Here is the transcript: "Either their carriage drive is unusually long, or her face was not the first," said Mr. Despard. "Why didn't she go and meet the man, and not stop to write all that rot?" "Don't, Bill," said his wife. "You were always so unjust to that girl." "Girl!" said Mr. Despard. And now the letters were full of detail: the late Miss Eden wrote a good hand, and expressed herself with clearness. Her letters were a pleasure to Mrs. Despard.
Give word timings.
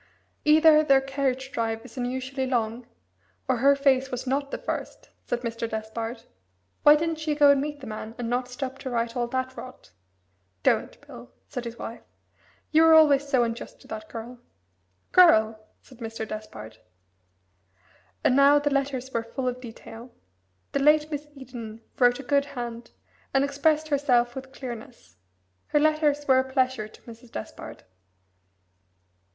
"Either 0.45 0.81
their 0.81 0.99
carriage 0.99 1.51
drive 1.51 1.85
is 1.85 1.95
unusually 1.95 2.47
long, 2.47 2.87
or 3.47 3.57
her 3.57 3.75
face 3.75 4.09
was 4.09 4.25
not 4.25 4.49
the 4.49 4.57
first," 4.57 5.11
said 5.27 5.41
Mr. 5.41 5.69
Despard. 5.69 6.23
"Why 6.81 6.95
didn't 6.95 7.19
she 7.19 7.35
go 7.35 7.51
and 7.51 7.61
meet 7.61 7.81
the 7.81 7.85
man, 7.85 8.15
and 8.17 8.27
not 8.27 8.47
stop 8.47 8.79
to 8.79 8.89
write 8.89 9.15
all 9.15 9.27
that 9.27 9.55
rot?" 9.55 9.91
"Don't, 10.63 10.99
Bill," 11.05 11.31
said 11.47 11.65
his 11.65 11.77
wife. 11.77 12.01
"You 12.71 12.81
were 12.81 12.95
always 12.95 13.27
so 13.29 13.43
unjust 13.43 13.79
to 13.81 13.87
that 13.89 14.09
girl." 14.09 14.39
"Girl!" 15.11 15.63
said 15.83 15.99
Mr. 15.99 16.27
Despard. 16.27 16.79
And 18.23 18.35
now 18.35 18.57
the 18.57 18.71
letters 18.73 19.13
were 19.13 19.21
full 19.21 19.47
of 19.47 19.61
detail: 19.61 20.09
the 20.71 20.79
late 20.79 21.11
Miss 21.11 21.27
Eden 21.35 21.79
wrote 21.99 22.19
a 22.19 22.23
good 22.23 22.45
hand, 22.45 22.89
and 23.35 23.43
expressed 23.43 23.89
herself 23.89 24.33
with 24.33 24.51
clearness. 24.51 25.17
Her 25.67 25.79
letters 25.79 26.27
were 26.27 26.39
a 26.39 26.51
pleasure 26.51 26.87
to 26.87 27.01
Mrs. 27.03 27.31
Despard. 27.31 27.83